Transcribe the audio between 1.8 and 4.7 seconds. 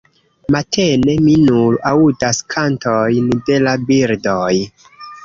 aŭdas kantojn de la birdoj.